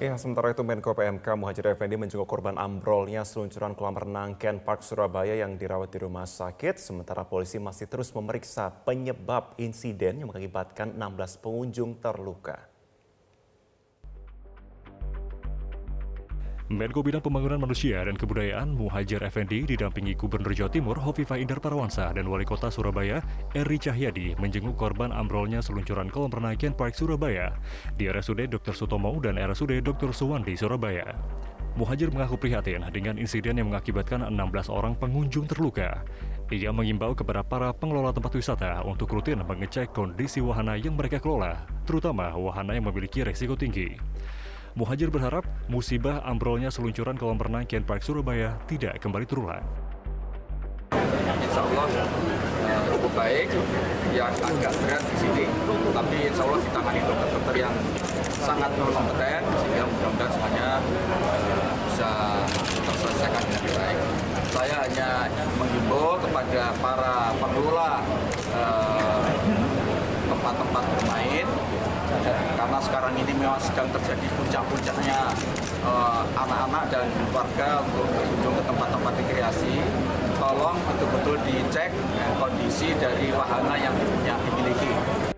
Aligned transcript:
Ya, 0.00 0.16
sementara 0.16 0.56
itu 0.56 0.64
Menko 0.64 0.96
PMK 0.96 1.36
Muhajir 1.36 1.76
Effendi 1.76 2.00
menjenguk 2.00 2.24
korban 2.24 2.56
ambrolnya 2.56 3.20
seluncuran 3.20 3.76
kolam 3.76 4.00
renang 4.00 4.32
Ken 4.40 4.56
Park 4.56 4.80
Surabaya 4.80 5.36
yang 5.36 5.60
dirawat 5.60 5.92
di 5.92 6.00
rumah 6.00 6.24
sakit. 6.24 6.80
Sementara 6.80 7.28
polisi 7.28 7.60
masih 7.60 7.84
terus 7.84 8.08
memeriksa 8.16 8.72
penyebab 8.72 9.60
insiden 9.60 10.24
yang 10.24 10.32
mengakibatkan 10.32 10.96
16 10.96 11.44
pengunjung 11.44 12.00
terluka. 12.00 12.69
Menko 16.70 17.02
Bidang 17.02 17.18
Pembangunan 17.18 17.58
Manusia 17.58 17.98
dan 18.06 18.14
Kebudayaan 18.14 18.78
Muhajir 18.78 19.18
Effendi 19.26 19.66
didampingi 19.66 20.14
Gubernur 20.14 20.54
Jawa 20.54 20.70
Timur 20.70 20.94
Hovifah 21.02 21.34
Indar 21.34 21.58
Parawansa 21.58 22.14
dan 22.14 22.30
Wali 22.30 22.46
Kota 22.46 22.70
Surabaya 22.70 23.18
Eri 23.58 23.74
Cahyadi 23.74 24.38
menjenguk 24.38 24.78
korban 24.78 25.10
ambrolnya 25.10 25.58
seluncuran 25.66 26.06
kolam 26.14 26.30
renang 26.30 26.54
Park 26.78 26.94
Surabaya 26.94 27.58
di 27.98 28.06
RSUD 28.06 28.46
Dr. 28.46 28.78
Sutomo 28.78 29.10
dan 29.18 29.42
RSUD 29.42 29.82
Dr. 29.82 30.14
Suwandi 30.14 30.54
Surabaya. 30.54 31.10
Muhajir 31.74 32.14
mengaku 32.14 32.38
prihatin 32.38 32.86
dengan 32.94 33.18
insiden 33.18 33.58
yang 33.58 33.74
mengakibatkan 33.74 34.30
16 34.30 34.70
orang 34.70 34.94
pengunjung 34.94 35.50
terluka. 35.50 36.06
Ia 36.54 36.70
mengimbau 36.70 37.18
kepada 37.18 37.42
para 37.42 37.74
pengelola 37.74 38.14
tempat 38.14 38.30
wisata 38.38 38.86
untuk 38.86 39.10
rutin 39.10 39.42
mengecek 39.42 39.90
kondisi 39.90 40.38
wahana 40.38 40.78
yang 40.78 40.94
mereka 40.94 41.18
kelola, 41.18 41.66
terutama 41.82 42.30
wahana 42.38 42.78
yang 42.78 42.86
memiliki 42.86 43.26
resiko 43.26 43.58
tinggi. 43.58 43.98
Muhajir 44.78 45.10
berharap 45.10 45.42
musibah 45.66 46.22
ambrolnya 46.22 46.70
seluncuran 46.70 47.18
kolam 47.18 47.42
renang 47.42 47.66
Ken 47.66 47.82
Park 47.82 48.06
Surabaya 48.06 48.54
tidak 48.70 49.02
kembali 49.02 49.26
terulang. 49.26 49.66
Insya 51.42 51.66
Allah 51.66 51.90
uh, 51.90 52.80
cukup 52.94 53.12
baik, 53.18 53.50
yang 54.14 54.30
agak 54.30 54.70
berat 54.78 55.02
di 55.02 55.16
sini, 55.18 55.44
tapi 55.90 56.16
insya 56.22 56.42
Allah 56.46 56.62
ditangani 56.62 57.00
dokter-dokter 57.02 57.54
yang 57.66 57.74
sangat 58.38 58.70
kompeten, 58.78 59.42
sehingga 59.42 59.84
mudah-mudahan 59.90 60.30
semuanya 60.38 60.68
uh, 61.18 61.70
bisa 61.90 62.10
terselesaikan 62.86 63.42
dengan 63.50 63.74
baik. 63.74 63.98
Saya 64.54 64.76
hanya 64.86 65.10
menghimbau 65.58 66.14
kepada 66.22 66.62
para 66.78 67.34
pengelola 67.42 68.06
tempat-tempat 70.30 70.84
uh, 70.86 70.90
bermain 70.94 71.46
karena 72.28 72.78
sekarang 72.82 73.14
ini 73.16 73.32
memang 73.34 73.60
sedang 73.60 73.88
terjadi 73.92 74.26
puncak-puncaknya 74.36 75.20
eh, 75.84 76.22
anak-anak 76.36 76.84
dan 76.92 77.06
warga 77.32 77.84
untuk 77.84 78.06
berkunjung 78.12 78.54
ke 78.60 78.62
tempat-tempat 78.68 79.12
rekreasi 79.24 79.74
tolong 80.40 80.78
betul-betul 80.88 81.36
dicek 81.44 81.92
kondisi 82.40 82.96
dari 82.96 83.28
wahana 83.32 83.76
yang 83.76 83.94
dimiliki. 84.44 85.29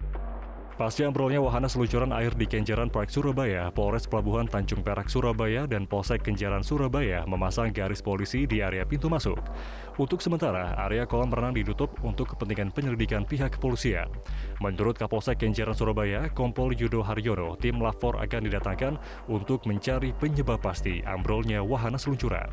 Pasca 0.83 1.07
ambrolnya 1.07 1.39
wahana 1.39 1.71
seluncuran 1.71 2.11
air 2.11 2.35
di 2.35 2.43
Kenjeran 2.43 2.91
Park 2.91 3.07
Surabaya, 3.07 3.71
Polres 3.71 4.03
Pelabuhan 4.11 4.51
Tanjung 4.51 4.83
Perak 4.83 5.07
Surabaya 5.07 5.63
dan 5.63 5.87
Polsek 5.87 6.27
Kenjeran 6.27 6.67
Surabaya 6.67 7.23
memasang 7.23 7.71
garis 7.71 8.03
polisi 8.03 8.51
di 8.51 8.67
area 8.67 8.83
pintu 8.83 9.07
masuk. 9.07 9.39
Untuk 9.95 10.19
sementara, 10.19 10.75
area 10.83 11.07
kolam 11.07 11.31
renang 11.31 11.55
ditutup 11.55 11.95
untuk 12.03 12.35
kepentingan 12.35 12.75
penyelidikan 12.75 13.23
pihak 13.23 13.55
kepolisian. 13.55 14.11
Menurut 14.59 14.99
Kapolsek 14.99 15.39
Kenjeran 15.39 15.79
Surabaya, 15.79 16.27
Kompol 16.35 16.75
Yudo 16.75 17.07
Haryono, 17.07 17.55
tim 17.63 17.79
lapor 17.79 18.19
akan 18.19 18.51
didatangkan 18.51 18.99
untuk 19.31 19.63
mencari 19.71 20.11
penyebab 20.19 20.59
pasti 20.67 20.99
ambrolnya 21.07 21.63
wahana 21.63 21.95
seluncuran. 21.95 22.51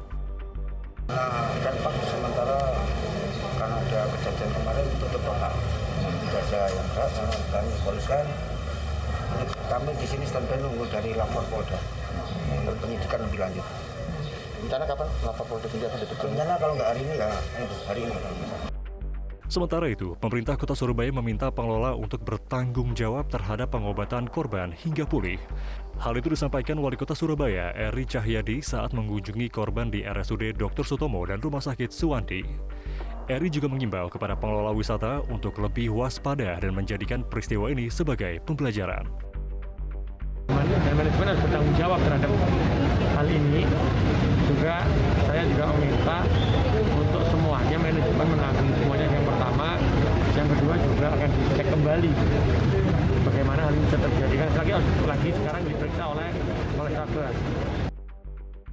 Nah, 1.09 1.50
kan 1.66 1.73
sementara 1.81 2.77
karena 3.57 3.77
ada 3.89 4.00
kejadian 4.13 4.50
kemarin 4.53 4.85
tutup 5.02 5.22
total 5.25 5.78
yang 6.67 6.88
berat 6.91 7.11
kami 7.53 7.69
kepolisian 7.79 8.27
kami 9.69 9.91
di 9.95 10.07
sini 10.09 10.25
standby 10.28 10.57
nunggu 10.59 10.85
dari 10.91 11.16
lapor 11.16 11.45
Polda 11.47 11.79
untuk 12.51 12.75
penyidikan 12.84 13.23
lebih 13.23 13.39
lanjut 13.39 13.66
rencana 14.66 14.84
kapan 14.84 15.07
lapor 15.23 15.45
Polda 15.47 15.67
penjara 15.72 15.95
ditutup 15.95 16.28
rencana 16.28 16.53
kalau 16.59 16.73
nggak 16.75 16.89
hari 16.91 17.01
ini 17.06 17.13
ya 17.16 17.29
hari 17.88 18.01
ini 18.03 18.16
Sementara 19.50 19.89
itu, 19.89 20.13
pemerintah 20.22 20.53
kota 20.53 20.78
Surabaya 20.78 21.09
meminta 21.09 21.50
pengelola 21.50 21.97
untuk 21.97 22.22
bertanggung 22.22 22.94
jawab 22.94 23.34
terhadap 23.34 23.73
pengobatan 23.73 24.29
korban 24.29 24.69
hingga 24.69 25.09
pulih. 25.09 25.41
Hal 25.97 26.13
itu 26.22 26.29
disampaikan 26.38 26.78
Wali 26.78 26.94
Kota 26.94 27.17
Surabaya, 27.17 27.73
Eri 27.73 28.05
Cahyadi 28.05 28.61
saat 28.61 28.94
mengunjungi 28.94 29.50
korban 29.50 29.89
di 29.89 30.05
RSUD 30.05 30.53
Dr. 30.53 30.85
Sutomo 30.85 31.25
dan 31.25 31.41
Rumah 31.41 31.66
Sakit 31.66 31.89
Suwanti. 31.89 32.45
Eri 33.29 33.45
juga 33.45 33.69
mengimbau 33.69 34.09
kepada 34.09 34.34
pengelola 34.34 34.73
wisata 34.73 35.22
untuk 35.29 35.62
lebih 35.62 35.94
waspada 35.94 36.57
dan 36.57 36.73
menjadikan 36.73 37.22
peristiwa 37.22 37.69
ini 37.69 37.85
sebagai 37.85 38.41
pembelajaran. 38.41 39.06
Dan 40.50 40.94
manajemen 40.97 41.25
harus 41.29 41.41
bertanggung 41.45 41.78
jawab 41.78 42.01
terhadap 42.01 42.25
hal 43.13 43.28
ini. 43.29 43.69
Juga 44.50 44.81
saya 45.29 45.45
juga 45.45 45.63
meminta 45.78 46.25
untuk 46.73 47.23
semuanya 47.29 47.78
manajemen 47.78 48.28
menanggung 48.34 48.69
semuanya 48.81 49.06
yang 49.13 49.25
pertama, 49.29 49.67
yang 50.34 50.47
kedua 50.50 50.75
juga 50.81 51.06
akan 51.13 51.29
dicek 51.29 51.67
kembali 51.69 52.11
bagaimana 53.29 53.59
hal 53.61 53.73
ini 53.78 53.84
bisa 53.94 53.97
terjadi. 54.09 54.35
Kan 54.41 54.50
lagi 54.57 54.72
lagi 55.06 55.29
sekarang 55.38 55.61
diperiksa 55.69 56.03
oleh 56.17 56.29
oleh 56.81 56.91
Satgas. 56.97 57.88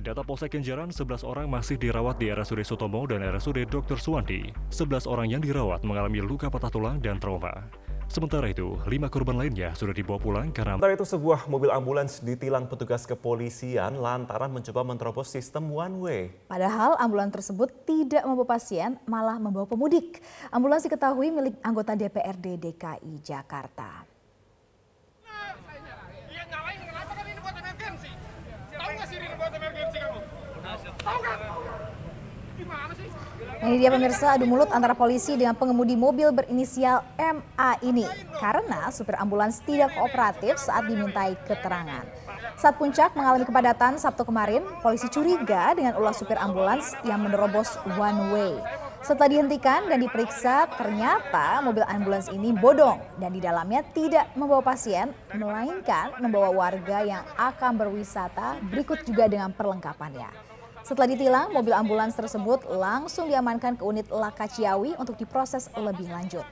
Data 0.06 0.22
Polsek 0.22 0.55
Kenjeran, 0.55 0.94
11 0.94 1.27
orang 1.27 1.50
masih 1.50 1.75
dirawat 1.75 2.22
di 2.22 2.31
RSUD 2.31 2.62
Sutomo 2.62 3.03
dan 3.11 3.27
RSUD 3.27 3.67
Dr. 3.67 3.99
Suwandi. 3.99 4.55
11 4.71 5.03
orang 5.03 5.27
yang 5.34 5.43
dirawat 5.43 5.83
mengalami 5.83 6.22
luka 6.22 6.47
patah 6.47 6.71
tulang 6.71 7.03
dan 7.03 7.19
trauma. 7.19 7.67
Sementara 8.06 8.47
itu, 8.47 8.78
lima 8.87 9.11
korban 9.11 9.34
lainnya 9.34 9.75
sudah 9.75 9.91
dibawa 9.91 10.22
pulang 10.22 10.55
karena... 10.55 10.78
Sementara 10.78 10.94
itu, 10.94 11.03
sebuah 11.03 11.50
mobil 11.50 11.75
ambulans 11.75 12.22
ditilang 12.22 12.71
petugas 12.71 13.03
kepolisian 13.03 13.99
lantaran 13.99 14.55
mencoba 14.55 14.87
menerobos 14.87 15.27
sistem 15.27 15.75
one 15.75 15.99
way. 15.99 16.31
Padahal 16.47 16.94
ambulans 17.03 17.34
tersebut 17.34 17.75
tidak 17.83 18.23
membawa 18.23 18.55
pasien, 18.55 19.03
malah 19.11 19.43
membawa 19.43 19.67
pemudik. 19.67 20.23
Ambulans 20.55 20.87
diketahui 20.87 21.34
milik 21.34 21.59
anggota 21.67 21.99
DPRD 21.99 22.62
DKI 22.62 23.27
Jakarta. 23.27 24.16
Ini 33.66 33.82
dia 33.82 33.91
pemirsa 33.91 34.38
adu 34.38 34.47
mulut 34.47 34.71
antara 34.71 34.94
polisi 34.94 35.34
dengan 35.34 35.59
pengemudi 35.59 35.99
mobil 35.99 36.31
berinisial 36.31 37.03
MA 37.19 37.71
ini 37.82 38.06
karena 38.38 38.94
supir 38.94 39.19
ambulans 39.19 39.59
tidak 39.66 39.91
kooperatif 39.99 40.54
saat 40.54 40.87
dimintai 40.87 41.34
keterangan. 41.50 42.06
Saat 42.55 42.78
puncak 42.78 43.19
mengalami 43.19 43.43
kepadatan 43.43 43.99
Sabtu 43.99 44.22
kemarin, 44.22 44.62
polisi 44.87 45.10
curiga 45.10 45.75
dengan 45.75 45.99
ulah 45.99 46.15
supir 46.15 46.38
ambulans 46.38 46.94
yang 47.03 47.26
menerobos 47.26 47.75
one 47.99 48.31
way. 48.31 48.55
Setelah 49.03 49.34
dihentikan 49.34 49.91
dan 49.91 49.99
diperiksa, 49.99 50.71
ternyata 50.78 51.59
mobil 51.59 51.82
ambulans 51.91 52.31
ini 52.31 52.55
bodong 52.55 53.03
dan 53.19 53.34
di 53.34 53.43
dalamnya 53.43 53.82
tidak 53.91 54.31
membawa 54.38 54.62
pasien, 54.62 55.10
melainkan 55.34 56.15
membawa 56.22 56.55
warga 56.55 57.03
yang 57.03 57.26
akan 57.34 57.75
berwisata 57.75 58.62
berikut 58.71 59.03
juga 59.03 59.26
dengan 59.26 59.50
perlengkapannya. 59.50 60.46
Setelah 60.87 61.11
ditilang, 61.11 61.51
mobil 61.51 61.75
ambulans 61.75 62.15
tersebut 62.15 62.63
langsung 62.71 63.27
diamankan 63.27 63.75
ke 63.75 63.83
unit 63.83 64.07
Laka 64.07 64.47
Ciawi 64.47 64.95
untuk 65.03 65.19
diproses 65.19 65.67
lebih 65.75 66.07
lanjut. 66.07 66.47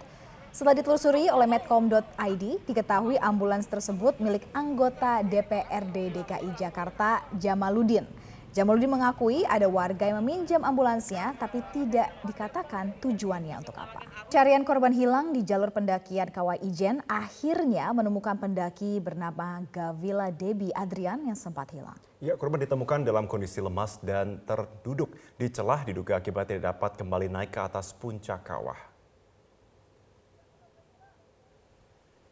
Setelah 0.50 0.74
ditelusuri 0.74 1.30
oleh 1.30 1.46
medcom.id, 1.46 2.42
diketahui 2.66 3.14
ambulans 3.22 3.70
tersebut 3.70 4.18
milik 4.18 4.42
anggota 4.50 5.22
DPRD 5.22 6.18
DKI 6.18 6.50
Jakarta 6.58 7.22
Jamaludin. 7.38 8.10
Jamaludin 8.54 8.86
mengakui 8.86 9.42
ada 9.50 9.66
warga 9.66 10.06
yang 10.06 10.22
meminjam 10.22 10.62
ambulansnya 10.62 11.34
tapi 11.42 11.58
tidak 11.74 12.14
dikatakan 12.22 12.94
tujuannya 13.02 13.58
untuk 13.58 13.74
apa. 13.74 14.06
Carian 14.30 14.62
korban 14.62 14.94
hilang 14.94 15.34
di 15.34 15.42
jalur 15.42 15.74
pendakian 15.74 16.30
Kawah 16.30 16.62
Ijen 16.62 17.02
akhirnya 17.10 17.90
menemukan 17.90 18.38
pendaki 18.38 19.02
bernama 19.02 19.58
Gavila 19.74 20.30
Debi 20.30 20.70
Adrian 20.70 21.26
yang 21.26 21.34
sempat 21.34 21.74
hilang. 21.74 21.98
Ya, 22.22 22.38
korban 22.38 22.62
ditemukan 22.62 23.02
dalam 23.02 23.26
kondisi 23.26 23.58
lemas 23.58 23.98
dan 23.98 24.38
terduduk 24.46 25.18
di 25.34 25.50
celah 25.50 25.82
diduga 25.82 26.22
akibat 26.22 26.46
tidak 26.46 26.78
dapat 26.78 26.94
kembali 26.94 27.26
naik 27.26 27.50
ke 27.50 27.58
atas 27.58 27.90
puncak 27.90 28.46
kawah. 28.46 28.78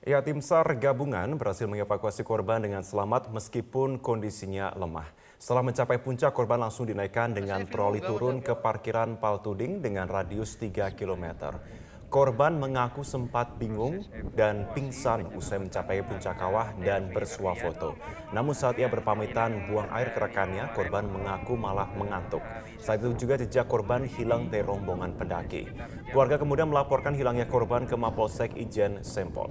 Ya, 0.06 0.22
tim 0.22 0.38
SAR 0.38 0.70
gabungan 0.78 1.34
berhasil 1.34 1.66
mengevakuasi 1.66 2.22
korban 2.22 2.62
dengan 2.62 2.86
selamat 2.86 3.30
meskipun 3.34 3.98
kondisinya 3.98 4.70
lemah. 4.78 5.06
Setelah 5.42 5.66
mencapai 5.66 5.98
puncak, 5.98 6.30
korban 6.30 6.62
langsung 6.62 6.86
dinaikkan 6.86 7.34
dengan 7.34 7.66
troli 7.66 7.98
turun 7.98 8.38
ke 8.46 8.54
parkiran 8.54 9.18
Paltuding 9.18 9.82
dengan 9.82 10.06
radius 10.06 10.54
3 10.54 10.94
km. 10.94 11.58
Korban 12.06 12.62
mengaku 12.62 13.02
sempat 13.02 13.58
bingung 13.58 14.06
dan 14.38 14.70
pingsan 14.70 15.26
usai 15.34 15.58
mencapai 15.58 16.06
puncak 16.06 16.38
kawah 16.38 16.70
dan 16.78 17.10
bersuah 17.10 17.58
foto. 17.58 17.98
Namun 18.30 18.54
saat 18.54 18.78
ia 18.78 18.86
berpamitan 18.86 19.66
buang 19.66 19.90
air 19.90 20.14
ke 20.14 20.22
rekannya, 20.22 20.70
korban 20.78 21.10
mengaku 21.10 21.58
malah 21.58 21.90
mengantuk. 21.98 22.46
Saat 22.78 23.02
itu 23.02 23.26
juga 23.26 23.34
jejak 23.34 23.66
korban 23.66 24.06
hilang 24.06 24.46
dari 24.46 24.62
rombongan 24.62 25.18
pendaki. 25.18 25.66
Keluarga 26.14 26.38
kemudian 26.38 26.70
melaporkan 26.70 27.18
hilangnya 27.18 27.50
korban 27.50 27.82
ke 27.90 27.98
Mapolsek 27.98 28.54
Ijen 28.54 29.02
Sempol. 29.02 29.50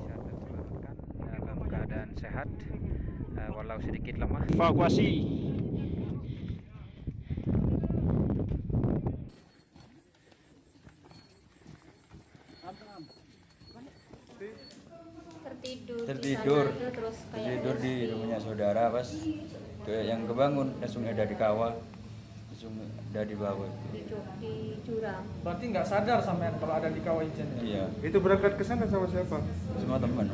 Dalam 1.20 1.60
keadaan 1.68 2.16
sehat 2.16 2.48
uh, 2.48 3.50
walau 3.60 3.76
sedikit 3.84 4.16
lemah. 4.24 4.48
Evakuasi. 4.48 5.10
Tertidur 15.72 16.04
tertidur. 16.06 16.66
di 16.68 16.76
sana, 16.76 16.92
terus 16.92 17.18
kayak 17.32 17.46
tertidur 17.48 17.72
ada 17.72 17.82
di 17.82 17.94
rumahnya 18.06 18.38
saudara 18.38 18.84
pas 18.90 19.08
ke 19.82 19.96
yang 20.04 20.22
kebangun 20.26 20.68
langsung 20.78 21.04
ada 21.04 21.24
di 21.24 21.36
kawah. 21.36 21.74
Langsung 22.52 22.74
ada 22.84 23.22
di 23.24 23.34
bawah 23.34 23.68
di, 23.90 24.02
ju- 24.06 24.28
di 24.38 24.54
jurang. 24.84 25.24
Berarti 25.42 25.64
nggak 25.68 25.84
sadar 25.84 26.20
sampean 26.20 26.54
kalau 26.58 26.74
ada 26.74 26.88
di 26.88 27.02
kawah 27.02 27.24
ijen. 27.24 27.48
iya. 27.60 27.88
Itu 28.00 28.20
berangkat 28.20 28.54
ke 28.54 28.64
sana 28.64 28.86
sama 28.86 29.08
siapa? 29.08 29.40
semua 29.76 29.98
teman. 29.98 30.28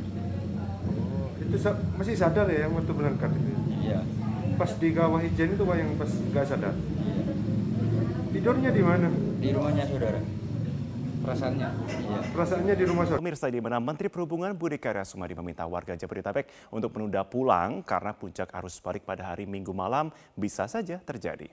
Itu 1.39 1.55
sa- 1.55 1.77
masih 1.95 2.17
sadar 2.17 2.45
ya 2.47 2.65
yang 2.65 2.73
waktu 2.73 2.91
berangkat 2.91 3.31
itu? 3.31 3.53
iya. 3.79 4.01
Pas 4.57 4.73
di 4.73 4.89
kawah 4.91 5.21
ijen 5.21 5.53
itu 5.53 5.63
Pak 5.63 5.75
yang 5.77 5.89
pas 5.95 6.09
nggak 6.11 6.45
sadar? 6.45 6.73
iya. 6.73 7.21
Tidurnya 8.33 8.69
di 8.73 8.81
mana? 8.81 9.07
di 9.37 9.49
rumahnya 9.53 9.85
saudara 9.85 10.17
Perasaannya. 11.27 11.69
iya 12.07 12.19
Perasaannya 12.31 12.75
di 12.79 12.85
rumah 12.87 13.03
saudara? 13.03 13.19
Pemirsa 13.19 13.51
di 13.51 13.59
mana 13.59 13.83
Menteri 13.83 14.07
Perhubungan 14.07 14.55
Budi 14.55 14.79
Karya 14.79 15.03
Sumadi 15.03 15.35
meminta 15.35 15.67
warga 15.67 15.91
Jabodetabek 15.91 16.71
untuk 16.71 16.95
menunda 16.95 17.27
pulang 17.27 17.83
karena 17.83 18.15
puncak 18.15 18.47
arus 18.55 18.79
balik 18.79 19.03
pada 19.03 19.35
hari 19.35 19.43
Minggu 19.43 19.75
malam 19.75 20.07
bisa 20.39 20.71
saja 20.71 21.03
terjadi. 21.03 21.51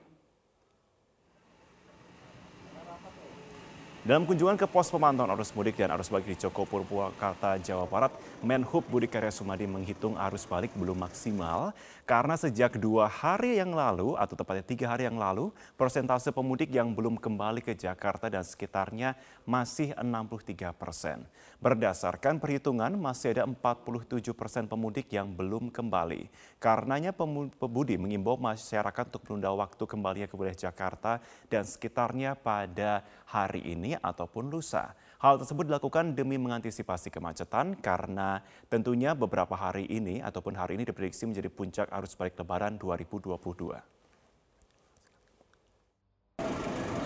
Dalam 4.05 4.23
kunjungan 4.23 4.53
ke 4.53 4.69
pos 4.69 4.93
pemantauan 4.93 5.33
arus 5.33 5.49
mudik 5.51 5.81
dan 5.81 5.89
arus 5.91 6.13
balik 6.13 6.29
di 6.29 6.37
Joko 6.37 6.61
Purwakarta, 6.63 7.57
Jawa 7.57 7.89
Barat, 7.89 8.13
Menhub 8.45 8.85
Budi 8.85 9.09
Karya 9.09 9.33
Sumadi 9.33 9.65
menghitung 9.65 10.13
arus 10.13 10.45
balik 10.45 10.71
belum 10.77 10.93
maksimal 11.03 11.73
karena 12.05 12.37
sejak 12.37 12.77
dua 12.77 13.09
hari 13.09 13.57
yang 13.57 13.73
lalu 13.73 14.13
atau 14.13 14.37
tepatnya 14.37 14.61
tiga 14.61 14.93
hari 14.93 15.09
yang 15.09 15.17
lalu, 15.17 15.49
persentase 15.73 16.29
pemudik 16.29 16.69
yang 16.69 16.93
belum 16.93 17.17
kembali 17.17 17.65
ke 17.65 17.73
Jakarta 17.73 18.29
dan 18.29 18.45
sekitarnya 18.45 19.17
masih 19.41 19.89
63 19.97 20.69
persen. 20.77 21.25
Berdasarkan 21.57 22.37
perhitungan, 22.37 22.93
masih 22.93 23.33
ada 23.33 23.49
47 23.49 24.37
persen 24.37 24.69
pemudik 24.69 25.09
yang 25.09 25.33
belum 25.33 25.73
kembali. 25.73 26.29
Karenanya 26.61 27.09
pemu- 27.09 27.49
pemudi 27.57 27.97
mengimbau 27.97 28.37
masyarakat 28.37 29.09
untuk 29.09 29.25
menunda 29.25 29.49
waktu 29.57 29.83
kembalinya 29.89 30.29
ke 30.29 30.37
wilayah 30.37 30.69
Jakarta 30.69 31.17
dan 31.49 31.65
sekitarnya 31.65 32.37
pada 32.37 33.01
hari 33.25 33.65
ini 33.65 33.97
ataupun 33.97 34.53
lusa. 34.53 34.93
Hal 35.25 35.41
tersebut 35.41 35.65
dilakukan 35.65 36.13
demi 36.13 36.37
mengantisipasi 36.37 37.09
kemacetan 37.09 37.73
karena 37.81 38.45
tentunya 38.69 39.17
beberapa 39.17 39.57
hari 39.57 39.89
ini 39.89 40.21
ataupun 40.21 40.53
hari 40.53 40.77
ini 40.77 40.85
diprediksi 40.85 41.25
menjadi 41.25 41.49
puncak 41.49 41.89
arus 41.89 42.13
balik 42.13 42.37
lebaran 42.37 42.77
2022. 42.77 43.33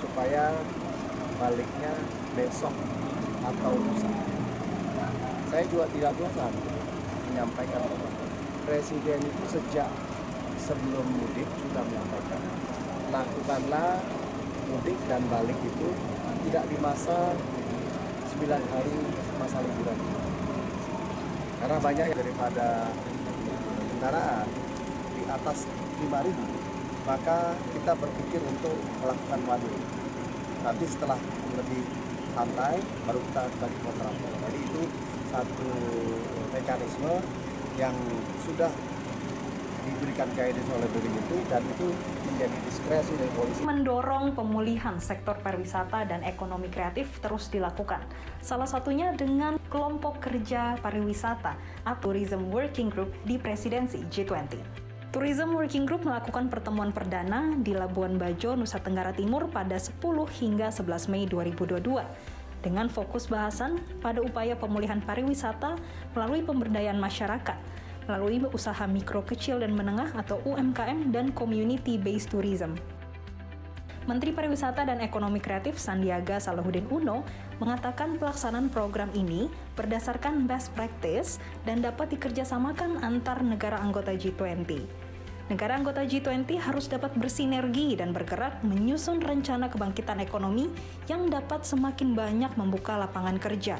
supaya 0.03 0.51
baliknya 1.39 1.95
besok 2.35 2.75
atau 3.39 3.71
lusa. 3.71 4.11
Saya 5.47 5.63
juga 5.71 5.87
tidak 5.95 6.11
bosan 6.19 6.51
menyampaikan 7.31 7.79
bahwa 7.87 8.09
Presiden 8.67 9.23
itu 9.23 9.43
sejak 9.47 9.87
sebelum 10.59 11.07
mudik 11.07 11.47
sudah 11.47 11.87
menyampaikan 11.87 12.41
lakukanlah 13.15 14.03
mudik 14.67 14.99
dan 15.07 15.23
balik 15.31 15.55
itu 15.63 15.87
tidak 16.51 16.67
di 16.67 16.77
masa 16.83 17.31
9 18.39 18.47
hari 18.47 18.95
masa 19.35 19.59
liburan. 19.59 19.99
Karena 21.59 21.77
banyak 21.83 22.07
daripada 22.15 22.67
kendaraan 23.91 24.47
di 25.11 25.23
atas 25.27 25.67
5.000 25.99 26.59
maka 27.03 27.57
kita 27.75 27.91
berpikir 27.99 28.39
untuk 28.47 28.79
melakukan 29.03 29.39
one. 29.43 29.67
Nanti 30.63 30.85
setelah 30.87 31.19
lebih 31.57 31.83
santai 32.31 32.79
baru 33.03 33.19
kita 33.27 33.43
bagi 33.59 33.77
kontraflow. 33.83 34.33
Jadi 34.47 34.59
itu 34.63 34.83
satu 35.35 35.71
mekanisme 36.55 37.13
yang 37.75 37.95
sudah 38.47 38.71
diberikan 39.95 40.29
guidance 40.35 40.69
oleh 40.75 40.89
itu 40.91 41.37
dan 41.47 41.61
itu 41.63 41.87
menjadi 42.27 42.57
diskresi 42.67 43.13
dari 43.15 43.31
polisi. 43.33 43.59
Mendorong 43.63 44.25
pemulihan 44.35 44.95
sektor 44.99 45.39
pariwisata 45.39 46.05
dan 46.05 46.21
ekonomi 46.27 46.67
kreatif 46.67 47.09
terus 47.23 47.47
dilakukan. 47.49 48.03
Salah 48.43 48.67
satunya 48.67 49.15
dengan 49.15 49.57
kelompok 49.71 50.19
kerja 50.19 50.77
pariwisata 50.83 51.55
atau 51.87 52.09
Tourism 52.09 52.49
Working 52.49 52.89
Group 52.89 53.13
di 53.21 53.37
presidensi 53.37 54.01
G20. 54.09 54.57
Tourism 55.09 55.57
Working 55.57 55.85
Group 55.89 56.05
melakukan 56.05 56.49
pertemuan 56.49 56.93
perdana 56.93 57.53
di 57.57 57.73
Labuan 57.73 58.17
Bajo, 58.17 58.53
Nusa 58.53 58.81
Tenggara 58.81 59.13
Timur 59.13 59.49
pada 59.49 59.77
10 59.77 60.01
hingga 60.41 60.73
11 60.73 61.09
Mei 61.09 61.25
2022 61.25 61.81
dengan 62.59 62.91
fokus 62.91 63.31
bahasan 63.31 63.79
pada 64.03 64.19
upaya 64.19 64.53
pemulihan 64.57 64.99
pariwisata 64.99 65.79
melalui 66.13 66.43
pemberdayaan 66.43 66.99
masyarakat 66.99 67.57
melalui 68.09 68.41
usaha 68.49 68.89
mikro 68.89 69.21
kecil 69.21 69.61
dan 69.61 69.77
menengah 69.77 70.09
atau 70.17 70.41
UMKM 70.49 71.13
dan 71.13 71.29
community 71.37 72.01
based 72.01 72.33
tourism. 72.33 72.73
Menteri 74.09 74.33
Pariwisata 74.33 74.89
dan 74.89 75.05
Ekonomi 75.05 75.37
Kreatif 75.37 75.77
Sandiaga 75.77 76.41
Salahuddin 76.41 76.89
Uno 76.89 77.21
mengatakan 77.61 78.17
pelaksanaan 78.17 78.73
program 78.73 79.13
ini 79.13 79.45
berdasarkan 79.77 80.49
best 80.49 80.73
practice 80.73 81.37
dan 81.61 81.85
dapat 81.85 82.17
dikerjasamakan 82.17 83.05
antar 83.05 83.45
negara 83.45 83.77
anggota 83.77 84.09
G20. 84.09 84.65
Negara 85.53 85.77
anggota 85.77 86.01
G20 86.01 86.57
harus 86.57 86.89
dapat 86.89 87.13
bersinergi 87.17 88.01
dan 88.01 88.09
bergerak 88.09 88.65
menyusun 88.65 89.21
rencana 89.21 89.69
kebangkitan 89.69 90.21
ekonomi 90.25 90.73
yang 91.05 91.29
dapat 91.29 91.61
semakin 91.61 92.17
banyak 92.17 92.53
membuka 92.57 92.97
lapangan 92.97 93.37
kerja. 93.37 93.77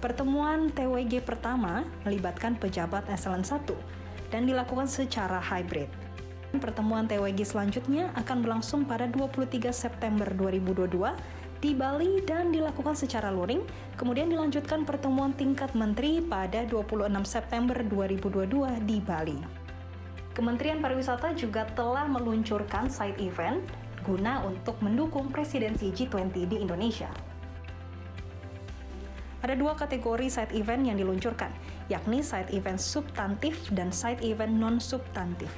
Pertemuan 0.00 0.72
TWG 0.72 1.20
pertama 1.20 1.84
melibatkan 2.08 2.56
pejabat 2.56 3.04
eselon 3.12 3.44
1 3.44 3.68
dan 4.32 4.48
dilakukan 4.48 4.88
secara 4.88 5.36
hybrid. 5.36 5.92
Pertemuan 6.56 7.04
TWG 7.04 7.44
selanjutnya 7.44 8.08
akan 8.16 8.40
berlangsung 8.40 8.88
pada 8.88 9.04
23 9.04 9.68
September 9.70 10.24
2022 10.32 10.88
di 11.60 11.76
Bali 11.76 12.24
dan 12.24 12.48
dilakukan 12.48 12.96
secara 12.96 13.28
luring, 13.28 13.60
kemudian 14.00 14.32
dilanjutkan 14.32 14.88
pertemuan 14.88 15.36
tingkat 15.36 15.76
menteri 15.76 16.24
pada 16.24 16.64
26 16.64 17.04
September 17.28 17.76
2022 17.84 18.80
di 18.88 19.04
Bali. 19.04 19.36
Kementerian 20.32 20.80
Pariwisata 20.80 21.36
juga 21.36 21.68
telah 21.76 22.08
meluncurkan 22.08 22.88
side 22.88 23.20
event 23.20 23.60
guna 24.00 24.40
untuk 24.48 24.80
mendukung 24.80 25.28
presidensi 25.28 25.92
G20 25.92 26.48
di 26.48 26.56
Indonesia. 26.64 27.29
Ada 29.40 29.56
dua 29.56 29.72
kategori 29.72 30.28
side 30.28 30.52
event 30.52 30.84
yang 30.84 31.00
diluncurkan, 31.00 31.48
yakni 31.88 32.20
side 32.20 32.52
event 32.52 32.76
substantif 32.76 33.56
dan 33.72 33.88
side 33.88 34.20
event 34.20 34.52
non-substantif. 34.52 35.48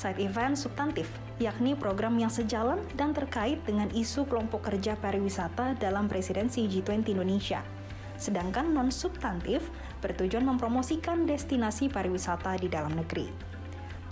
Side 0.00 0.16
event 0.16 0.56
substantif, 0.56 1.04
yakni 1.36 1.76
program 1.76 2.16
yang 2.16 2.32
sejalan 2.32 2.80
dan 2.96 3.12
terkait 3.12 3.60
dengan 3.68 3.92
isu 3.92 4.24
kelompok 4.24 4.72
kerja 4.72 4.96
pariwisata 4.96 5.76
dalam 5.76 6.08
presidensi 6.08 6.64
G20 6.64 7.12
Indonesia. 7.12 7.60
Sedangkan 8.16 8.72
non-substantif 8.72 9.60
bertujuan 10.00 10.48
mempromosikan 10.48 11.28
destinasi 11.28 11.92
pariwisata 11.92 12.56
di 12.56 12.72
dalam 12.72 12.96
negeri. 12.96 13.28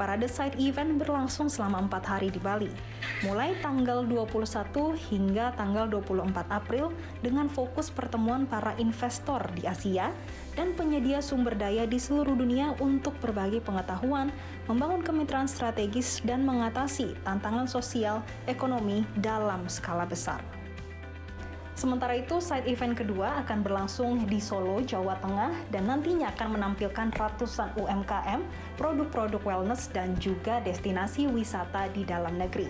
Parade 0.00 0.32
side 0.32 0.56
event 0.56 0.96
berlangsung 0.96 1.52
selama 1.52 1.84
empat 1.84 2.08
hari 2.08 2.32
di 2.32 2.40
Bali, 2.40 2.72
mulai 3.20 3.52
tanggal 3.60 4.00
21 4.08 4.96
hingga 4.96 5.52
tanggal 5.60 5.92
24 5.92 6.32
April 6.48 6.88
dengan 7.20 7.52
fokus 7.52 7.92
pertemuan 7.92 8.48
para 8.48 8.72
investor 8.80 9.44
di 9.52 9.68
Asia 9.68 10.08
dan 10.56 10.72
penyedia 10.72 11.20
sumber 11.20 11.52
daya 11.52 11.84
di 11.84 12.00
seluruh 12.00 12.32
dunia 12.32 12.72
untuk 12.80 13.12
berbagi 13.20 13.60
pengetahuan, 13.60 14.32
membangun 14.64 15.04
kemitraan 15.04 15.44
strategis, 15.44 16.24
dan 16.24 16.48
mengatasi 16.48 17.12
tantangan 17.20 17.68
sosial 17.68 18.24
ekonomi 18.48 19.04
dalam 19.20 19.68
skala 19.68 20.08
besar. 20.08 20.59
Sementara 21.80 22.12
itu, 22.12 22.44
side 22.44 22.68
event 22.68 22.92
kedua 22.92 23.40
akan 23.40 23.64
berlangsung 23.64 24.28
di 24.28 24.36
Solo, 24.36 24.84
Jawa 24.84 25.16
Tengah, 25.16 25.72
dan 25.72 25.88
nantinya 25.88 26.28
akan 26.36 26.60
menampilkan 26.60 27.08
ratusan 27.16 27.72
UMKM, 27.72 28.44
produk-produk 28.76 29.40
wellness, 29.40 29.88
dan 29.88 30.12
juga 30.20 30.60
destinasi 30.60 31.24
wisata 31.32 31.88
di 31.96 32.04
dalam 32.04 32.36
negeri. 32.36 32.68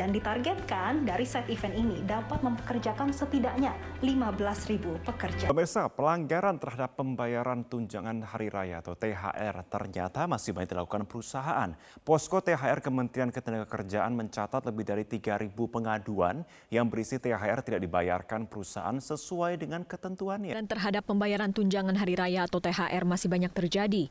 Dan 0.00 0.16
ditargetkan 0.16 1.04
dari 1.04 1.28
side 1.28 1.52
event 1.52 1.76
ini 1.76 2.00
dapat 2.08 2.40
mempekerjakan 2.40 3.12
setidaknya 3.12 3.76
15.000 4.00 4.96
pekerja. 5.04 5.52
Pemirsa, 5.52 5.92
pelanggaran 5.92 6.56
terhadap 6.56 6.96
pembayaran 6.96 7.68
tunjangan 7.68 8.24
hari 8.24 8.48
raya 8.48 8.80
atau 8.80 8.96
THR 8.96 9.60
ternyata 9.68 10.24
masih 10.24 10.56
banyak 10.56 10.72
dilakukan 10.72 11.04
perusahaan. 11.04 11.76
Posko 12.00 12.40
THR 12.40 12.80
Kementerian 12.80 13.28
Ketenagakerjaan 13.28 14.16
mencatat 14.16 14.64
lebih 14.72 14.88
dari 14.88 15.04
3.000 15.04 15.52
pengaduan 15.68 16.48
yang 16.72 16.88
berisi 16.88 17.20
THR 17.20 17.60
tidak 17.60 17.84
dibayarkan 17.84 18.48
perusahaan 18.48 18.96
sesuai 18.96 19.60
dengan 19.60 19.84
ketentuannya. 19.84 20.56
Dan 20.56 20.64
terhadap 20.64 21.04
pembayaran 21.04 21.52
tunjangan 21.52 22.00
hari 22.00 22.16
raya 22.16 22.48
atau 22.48 22.56
THR 22.56 23.04
masih 23.04 23.28
banyak 23.28 23.52
terjadi. 23.52 24.08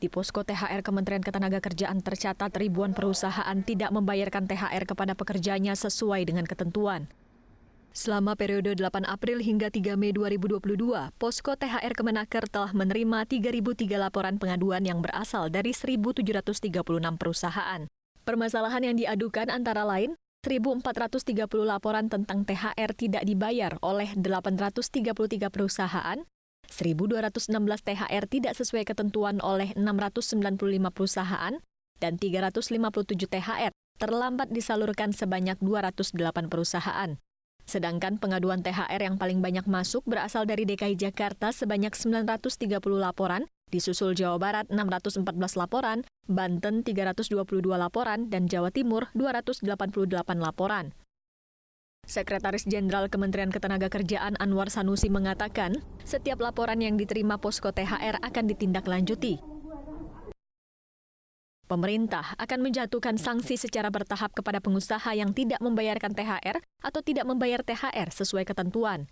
Di 0.00 0.08
posko 0.08 0.40
THR 0.40 0.80
Kementerian 0.80 1.20
Ketenagakerjaan 1.20 2.00
tercatat 2.00 2.48
ribuan 2.56 2.96
perusahaan 2.96 3.52
tidak 3.60 3.92
membayarkan 3.92 4.48
THR 4.48 4.88
kepada 4.88 5.12
pekerjanya 5.12 5.76
sesuai 5.76 6.24
dengan 6.24 6.48
ketentuan. 6.48 7.12
Selama 7.92 8.32
periode 8.32 8.72
8 8.72 9.04
April 9.04 9.44
hingga 9.44 9.68
3 9.68 10.00
Mei 10.00 10.16
2022, 10.16 11.12
Posko 11.20 11.52
THR 11.52 11.92
Kemenaker 11.92 12.48
telah 12.48 12.72
menerima 12.72 13.28
3.003 13.28 14.00
laporan 14.00 14.40
pengaduan 14.40 14.88
yang 14.88 15.04
berasal 15.04 15.52
dari 15.52 15.76
1.736 15.76 16.80
perusahaan. 17.20 17.84
Permasalahan 18.24 18.82
yang 18.88 18.96
diadukan 18.96 19.52
antara 19.52 19.84
lain 19.84 20.16
1.430 20.48 21.44
laporan 21.68 22.08
tentang 22.08 22.48
THR 22.48 22.96
tidak 22.96 23.28
dibayar 23.28 23.76
oleh 23.84 24.16
833 24.16 25.52
perusahaan, 25.52 26.24
1.216 26.70 27.50
THR 27.82 28.24
tidak 28.30 28.54
sesuai 28.54 28.86
ketentuan 28.86 29.42
oleh 29.42 29.74
695 29.74 30.56
perusahaan, 30.94 31.58
dan 32.00 32.16
357 32.16 33.28
THR 33.28 33.74
terlambat 34.00 34.48
disalurkan 34.48 35.12
sebanyak 35.12 35.60
208 35.60 36.48
perusahaan. 36.48 37.20
Sedangkan 37.68 38.16
pengaduan 38.16 38.64
THR 38.64 38.98
yang 38.98 39.20
paling 39.20 39.44
banyak 39.44 39.68
masuk 39.68 40.02
berasal 40.08 40.48
dari 40.48 40.66
DKI 40.66 40.96
Jakarta 40.96 41.52
sebanyak 41.52 41.92
930 41.92 42.80
laporan, 42.98 43.46
disusul 43.70 44.16
Jawa 44.16 44.40
Barat 44.40 44.66
614 44.72 45.54
laporan, 45.54 46.02
Banten 46.26 46.82
322 46.82 47.36
laporan, 47.76 48.26
dan 48.26 48.50
Jawa 48.50 48.74
Timur 48.74 49.12
288 49.14 49.62
laporan. 50.42 50.96
Sekretaris 52.10 52.66
Jenderal 52.66 53.06
Kementerian 53.06 53.54
Ketenagakerjaan 53.54 54.34
Anwar 54.42 54.66
Sanusi 54.66 55.06
mengatakan, 55.06 55.78
setiap 56.02 56.42
laporan 56.42 56.82
yang 56.82 56.98
diterima 56.98 57.38
posko 57.38 57.70
THR 57.70 58.18
akan 58.18 58.44
ditindaklanjuti. 58.50 59.38
Pemerintah 61.70 62.34
akan 62.34 62.66
menjatuhkan 62.66 63.14
sanksi 63.14 63.54
secara 63.54 63.94
bertahap 63.94 64.34
kepada 64.34 64.58
pengusaha 64.58 65.06
yang 65.14 65.30
tidak 65.30 65.62
membayarkan 65.62 66.10
THR 66.10 66.58
atau 66.82 66.98
tidak 66.98 67.30
membayar 67.30 67.62
THR 67.62 68.10
sesuai 68.10 68.42
ketentuan. 68.42 69.06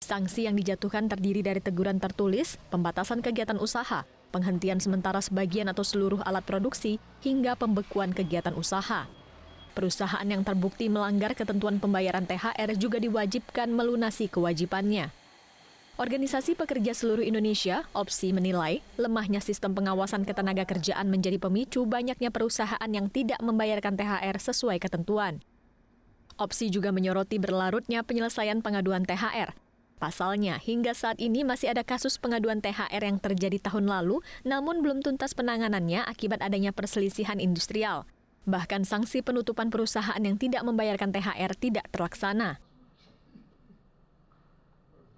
Sanksi 0.00 0.48
yang 0.48 0.56
dijatuhkan 0.56 1.12
terdiri 1.12 1.44
dari 1.44 1.60
teguran 1.60 2.00
tertulis, 2.00 2.56
pembatasan 2.72 3.20
kegiatan 3.20 3.60
usaha, 3.60 4.08
penghentian 4.32 4.80
sementara 4.80 5.20
sebagian 5.20 5.68
atau 5.68 5.84
seluruh 5.84 6.24
alat 6.24 6.48
produksi, 6.48 6.96
hingga 7.20 7.52
pembekuan 7.52 8.16
kegiatan 8.16 8.56
usaha. 8.56 9.19
Perusahaan 9.70 10.26
yang 10.26 10.42
terbukti 10.42 10.90
melanggar 10.90 11.38
ketentuan 11.38 11.78
pembayaran 11.78 12.26
THR 12.26 12.74
juga 12.74 12.98
diwajibkan 12.98 13.70
melunasi 13.70 14.26
kewajibannya. 14.26 15.14
Organisasi 16.00 16.56
Pekerja 16.56 16.96
Seluruh 16.96 17.20
Indonesia, 17.20 17.84
OPSI, 17.92 18.32
menilai 18.32 18.80
lemahnya 18.96 19.38
sistem 19.44 19.76
pengawasan 19.76 20.24
ketenaga 20.24 20.64
kerjaan 20.64 21.12
menjadi 21.12 21.36
pemicu 21.36 21.84
banyaknya 21.84 22.32
perusahaan 22.32 22.88
yang 22.88 23.12
tidak 23.12 23.36
membayarkan 23.44 24.00
THR 24.00 24.36
sesuai 24.40 24.80
ketentuan. 24.80 25.44
OPSI 26.40 26.72
juga 26.72 26.88
menyoroti 26.88 27.36
berlarutnya 27.36 28.00
penyelesaian 28.00 28.64
pengaduan 28.64 29.04
THR. 29.04 29.52
Pasalnya, 30.00 30.56
hingga 30.56 30.96
saat 30.96 31.20
ini 31.20 31.44
masih 31.44 31.76
ada 31.76 31.84
kasus 31.84 32.16
pengaduan 32.16 32.64
THR 32.64 33.04
yang 33.04 33.20
terjadi 33.20 33.60
tahun 33.60 33.84
lalu, 33.84 34.24
namun 34.48 34.80
belum 34.80 35.04
tuntas 35.04 35.36
penanganannya 35.36 36.08
akibat 36.08 36.40
adanya 36.40 36.72
perselisihan 36.72 37.36
industrial. 37.36 38.08
Bahkan 38.48 38.88
sanksi 38.88 39.20
penutupan 39.20 39.68
perusahaan 39.68 40.20
yang 40.20 40.40
tidak 40.40 40.64
membayarkan 40.64 41.12
THR 41.12 41.52
tidak 41.60 41.86
terlaksana. 41.92 42.56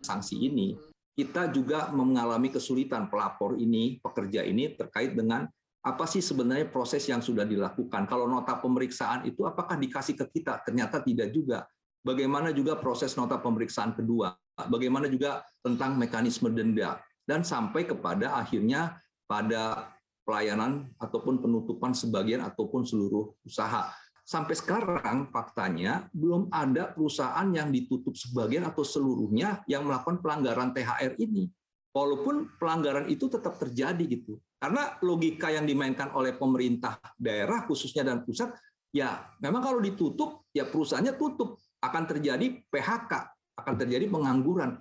Sanksi 0.02 0.42
ini, 0.42 0.74
kita 1.14 1.52
juga 1.54 1.92
mengalami 1.94 2.50
kesulitan 2.50 3.06
pelapor 3.06 3.54
ini, 3.60 4.02
pekerja 4.02 4.42
ini 4.42 4.74
terkait 4.74 5.14
dengan 5.14 5.46
apa 5.82 6.06
sih 6.06 6.22
sebenarnya 6.22 6.70
proses 6.70 7.02
yang 7.06 7.22
sudah 7.22 7.42
dilakukan. 7.46 8.06
Kalau 8.06 8.30
nota 8.30 8.58
pemeriksaan 8.58 9.26
itu 9.26 9.46
apakah 9.46 9.78
dikasih 9.78 10.14
ke 10.18 10.26
kita? 10.38 10.62
Ternyata 10.62 11.02
tidak 11.02 11.30
juga. 11.34 11.66
Bagaimana 12.02 12.50
juga 12.50 12.74
proses 12.78 13.14
nota 13.14 13.38
pemeriksaan 13.38 13.94
kedua? 13.94 14.34
Bagaimana 14.58 15.06
juga 15.06 15.46
tentang 15.62 15.94
mekanisme 15.94 16.50
denda? 16.50 16.98
Dan 17.22 17.46
sampai 17.46 17.86
kepada 17.86 18.34
akhirnya 18.34 18.98
pada 19.30 19.90
pelayanan 20.22 20.90
ataupun 20.98 21.42
penutupan 21.42 21.92
sebagian 21.92 22.42
ataupun 22.46 22.86
seluruh 22.86 23.34
usaha. 23.42 23.90
Sampai 24.22 24.54
sekarang 24.54 25.34
faktanya 25.34 26.06
belum 26.14 26.46
ada 26.54 26.94
perusahaan 26.94 27.46
yang 27.50 27.74
ditutup 27.74 28.14
sebagian 28.14 28.62
atau 28.62 28.86
seluruhnya 28.86 29.66
yang 29.66 29.82
melakukan 29.82 30.22
pelanggaran 30.22 30.70
THR 30.70 31.18
ini. 31.18 31.50
Walaupun 31.92 32.56
pelanggaran 32.56 33.10
itu 33.10 33.28
tetap 33.28 33.58
terjadi 33.58 34.00
gitu. 34.06 34.40
Karena 34.56 34.94
logika 35.02 35.50
yang 35.50 35.66
dimainkan 35.66 36.14
oleh 36.14 36.38
pemerintah 36.38 36.96
daerah 37.18 37.66
khususnya 37.66 38.06
dan 38.06 38.22
pusat 38.22 38.54
ya 38.94 39.26
memang 39.42 39.58
kalau 39.58 39.80
ditutup 39.82 40.46
ya 40.54 40.70
perusahaannya 40.70 41.18
tutup 41.18 41.58
akan 41.82 42.04
terjadi 42.06 42.62
PHK, 42.70 43.12
akan 43.58 43.74
terjadi 43.74 44.06
pengangguran. 44.06 44.78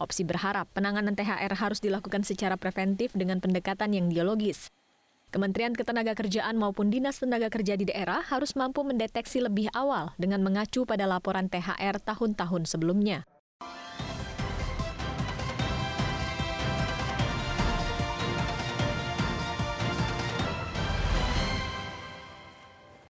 Opsi 0.00 0.24
berharap 0.24 0.72
penanganan 0.72 1.12
THR 1.12 1.52
harus 1.52 1.78
dilakukan 1.78 2.24
secara 2.24 2.56
preventif 2.56 3.12
dengan 3.12 3.38
pendekatan 3.38 3.92
yang 3.92 4.08
dialogis. 4.08 4.72
Kementerian 5.32 5.72
Ketenagakerjaan 5.72 6.60
maupun 6.60 6.92
Dinas 6.92 7.20
Tenaga 7.20 7.48
Kerja 7.48 7.72
di 7.76 7.88
daerah 7.88 8.20
harus 8.20 8.52
mampu 8.52 8.84
mendeteksi 8.84 9.40
lebih 9.40 9.72
awal 9.72 10.12
dengan 10.20 10.44
mengacu 10.44 10.84
pada 10.84 11.08
laporan 11.08 11.48
THR 11.48 12.04
tahun-tahun 12.04 12.68
sebelumnya. 12.68 13.24